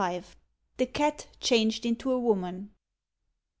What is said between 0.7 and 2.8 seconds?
THE CAT CHANGED INTO A WOMAN.